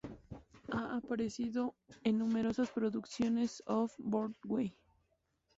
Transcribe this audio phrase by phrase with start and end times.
[0.71, 4.75] Ha aparecido en numerosas producciones Off-Broadway.